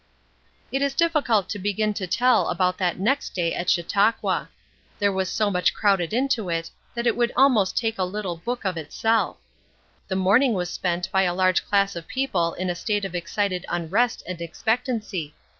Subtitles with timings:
[0.71, 4.49] It is difficult to begin to tell about that next day at Chautauqua.
[4.97, 8.65] There was so much crowded into it that it would almost make a little book
[8.65, 9.37] of itself.
[10.07, 13.63] The morning was spent by a large class of people in a state of excited
[13.69, 15.35] unrest and expectancy.